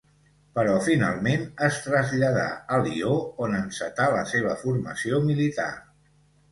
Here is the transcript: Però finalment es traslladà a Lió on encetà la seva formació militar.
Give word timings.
Però 0.59 0.77
finalment 0.85 1.43
es 1.67 1.77
traslladà 1.89 2.47
a 2.77 2.81
Lió 2.89 3.13
on 3.49 3.55
encetà 3.61 4.09
la 4.19 4.27
seva 4.35 4.61
formació 4.67 5.23
militar. 5.33 5.73